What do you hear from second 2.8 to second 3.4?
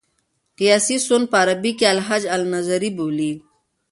بولي.